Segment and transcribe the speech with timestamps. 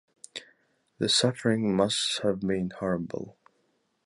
[0.97, 3.37] The suffering must have been horrible.